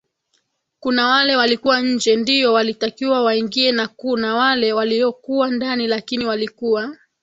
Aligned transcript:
kuna 0.79 1.07
wale 1.07 1.35
walikuwa 1.35 1.81
nje 1.81 2.15
ndiyo 2.15 2.53
walitakiwa 2.53 3.23
waingie 3.23 3.71
na 3.71 3.87
kuna 3.87 4.35
wale 4.35 4.73
waliokuwa 4.73 5.51
ndani 5.51 5.87
lakini 5.87 6.25
walikuwa 6.25 6.95